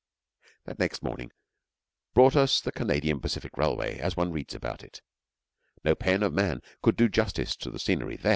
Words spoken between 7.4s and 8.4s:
to the scenery there.